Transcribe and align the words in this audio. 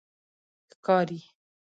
ښکاری 0.83 1.19